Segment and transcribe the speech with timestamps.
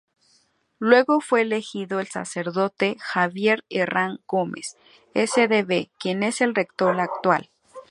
[0.79, 4.75] Luego fue elegido el sacerdote Javier Herrán Gómez,
[5.13, 7.51] sdb, quien es el rector actual.